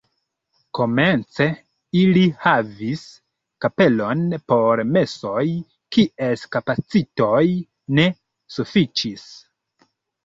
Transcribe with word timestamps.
Komence 0.77 1.45
ili 1.99 2.23
havis 2.45 3.03
kapelon 3.65 4.23
por 4.53 4.81
mesoj, 4.95 5.45
kies 5.97 6.47
kapacito 6.57 7.31
ne 8.01 8.07
sufiĉis. 8.59 9.29